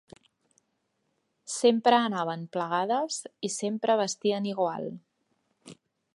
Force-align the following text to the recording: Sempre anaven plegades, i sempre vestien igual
Sempre 1.55 1.99
anaven 2.07 2.47
plegades, 2.57 3.21
i 3.47 3.53
sempre 3.61 4.01
vestien 4.03 4.53
igual 4.55 4.91